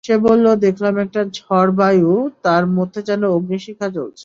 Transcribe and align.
সে 0.03 0.13
বলল, 0.23 0.45
দেখলাম 0.57 0.95
একটা 0.97 1.21
ঝাড়-বায়ু, 1.37 2.11
তার 2.43 2.63
মধ্যে 2.77 2.99
যেন 3.03 3.21
অগ্নিশিখা 3.27 3.87
জ্বলছে। 3.89 4.19